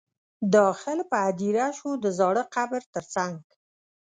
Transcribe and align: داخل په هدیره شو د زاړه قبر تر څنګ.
داخل 0.55 0.99
په 1.09 1.17
هدیره 1.25 1.67
شو 1.77 1.89
د 2.03 2.05
زاړه 2.17 2.43
قبر 2.55 2.81
تر 2.93 3.03
څنګ. 3.15 3.35